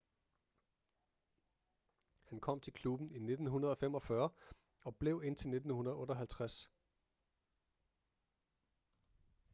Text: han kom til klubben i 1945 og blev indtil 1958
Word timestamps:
han 2.23 2.39
kom 2.39 2.59
til 2.61 2.73
klubben 2.73 3.11
i 3.11 3.15
1945 3.15 4.29
og 4.85 4.95
blev 4.95 5.21
indtil 5.23 5.47
1958 5.53 6.69